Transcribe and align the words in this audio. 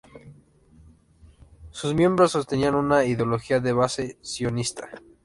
Sus 1.69 1.93
miembros 1.93 2.31
sostenían 2.31 2.73
una 2.73 3.05
ideología 3.05 3.59
de 3.59 3.71
base 3.71 4.17
sionista. 4.23 4.89